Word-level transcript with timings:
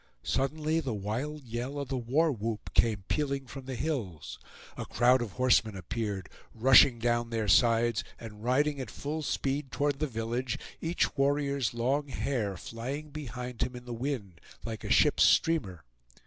Suddenly 0.23 0.79
the 0.79 0.95
wild 0.95 1.43
yell 1.43 1.77
of 1.77 1.89
the 1.89 1.95
war 1.99 2.31
whoop 2.31 2.73
came 2.73 3.03
pealing 3.07 3.45
from 3.45 3.65
the 3.65 3.75
hills. 3.75 4.39
A 4.75 4.83
crowd 4.83 5.21
of 5.21 5.33
horsemen 5.33 5.77
appeared, 5.77 6.27
rushing 6.55 6.97
down 6.97 7.29
their 7.29 7.47
sides 7.47 8.03
and 8.19 8.43
riding 8.43 8.81
at 8.81 8.89
full 8.89 9.21
speed 9.21 9.71
toward 9.71 9.99
the 9.99 10.07
village, 10.07 10.57
each 10.81 11.15
warrior's 11.15 11.75
long 11.75 12.07
hair 12.07 12.57
flying 12.57 13.11
behind 13.11 13.61
him 13.61 13.75
in 13.75 13.85
the 13.85 13.93
wind 13.93 14.41
like 14.65 14.83
a 14.83 14.89
ship's 14.89 15.21
streamer. 15.23 15.83